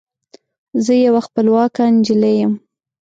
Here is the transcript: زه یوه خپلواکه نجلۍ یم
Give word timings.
زه 0.83 0.93
یوه 1.05 1.21
خپلواکه 1.27 1.83
نجلۍ 1.93 2.35
یم 2.41 2.53